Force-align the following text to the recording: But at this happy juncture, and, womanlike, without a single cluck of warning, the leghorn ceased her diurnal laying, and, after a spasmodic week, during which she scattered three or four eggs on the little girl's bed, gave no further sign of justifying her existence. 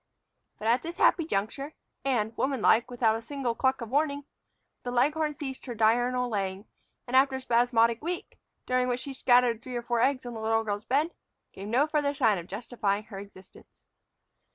But 0.57 0.67
at 0.67 0.81
this 0.81 0.97
happy 0.97 1.25
juncture, 1.27 1.75
and, 2.03 2.35
womanlike, 2.35 2.89
without 2.89 3.15
a 3.17 3.21
single 3.21 3.53
cluck 3.53 3.81
of 3.81 3.91
warning, 3.91 4.25
the 4.81 4.89
leghorn 4.89 5.35
ceased 5.35 5.67
her 5.67 5.75
diurnal 5.75 6.27
laying, 6.27 6.65
and, 7.05 7.15
after 7.15 7.35
a 7.35 7.39
spasmodic 7.39 8.01
week, 8.01 8.39
during 8.65 8.87
which 8.87 9.01
she 9.01 9.13
scattered 9.13 9.61
three 9.61 9.75
or 9.75 9.83
four 9.83 10.01
eggs 10.01 10.25
on 10.25 10.33
the 10.33 10.41
little 10.41 10.63
girl's 10.63 10.85
bed, 10.85 11.13
gave 11.53 11.67
no 11.67 11.85
further 11.85 12.15
sign 12.15 12.39
of 12.39 12.47
justifying 12.47 13.03
her 13.03 13.19
existence. 13.19 13.83